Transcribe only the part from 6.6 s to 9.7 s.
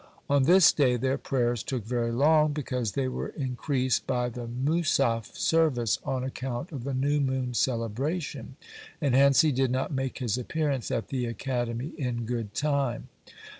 of the New Moon celebration, and hence he did